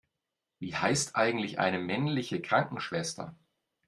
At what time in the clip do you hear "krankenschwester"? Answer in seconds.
2.41-3.35